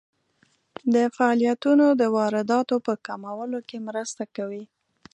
دا 0.93 1.05
فعالیتونه 1.15 1.85
د 1.91 2.03
وارداتو 2.15 2.75
په 2.85 2.93
کمولو 3.05 3.59
کې 3.67 3.77
مرسته 3.87 4.23
کوي. 4.35 4.63